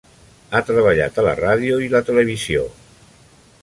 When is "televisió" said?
2.11-2.69